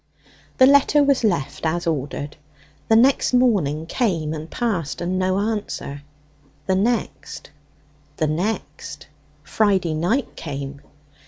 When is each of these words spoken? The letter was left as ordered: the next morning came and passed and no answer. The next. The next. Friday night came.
The 0.57 0.65
letter 0.65 1.03
was 1.03 1.23
left 1.23 1.63
as 1.63 1.85
ordered: 1.85 2.35
the 2.87 2.95
next 2.95 3.35
morning 3.35 3.85
came 3.85 4.33
and 4.33 4.49
passed 4.49 4.99
and 4.99 5.19
no 5.19 5.37
answer. 5.37 6.01
The 6.65 6.73
next. 6.73 7.51
The 8.17 8.25
next. 8.25 9.05
Friday 9.43 9.93
night 9.93 10.35
came. 10.35 10.81